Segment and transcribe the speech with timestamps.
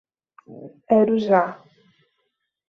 [0.95, 1.43] Arujá